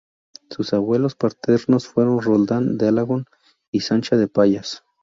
Sus 0.49 0.73
abuelos 0.73 1.13
paternos 1.13 1.85
fueron 1.87 2.19
Roldán 2.21 2.79
de 2.79 2.87
Alagón 2.87 3.25
y 3.71 3.81
Sancha 3.81 4.17
de 4.17 4.27
Pallás. 4.27 4.83